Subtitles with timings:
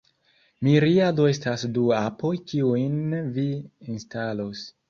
[0.67, 3.47] Miriado estas du apoj kiujn vi
[3.97, 4.69] instalos